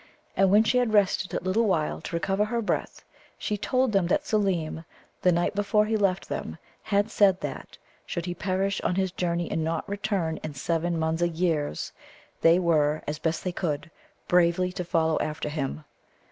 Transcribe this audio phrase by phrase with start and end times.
[0.35, 3.03] And when she had rested a little while to recover her breath,
[3.37, 4.83] she told them that Seelem,
[5.21, 7.77] the night before he left them, had said that,
[8.07, 11.91] should he perish on his journey and not return, in seven Munza years
[12.41, 13.91] they were, as best they could,
[14.27, 15.83] bravely to follow after him.